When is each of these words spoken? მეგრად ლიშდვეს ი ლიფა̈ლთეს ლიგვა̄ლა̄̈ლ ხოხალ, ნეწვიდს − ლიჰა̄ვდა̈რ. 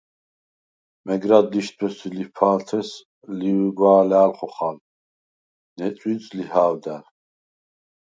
მეგრად 1.09 1.47
ლიშდვეს 1.55 1.97
ი 2.07 2.09
ლიფა̈ლთეს 2.15 2.89
ლიგვა̄ლა̄̈ლ 3.39 4.31
ხოხალ, 4.37 4.77
ნეწვიდს 5.77 6.27
− 6.31 6.33
ლიჰა̄ვდა̈რ. 6.37 7.05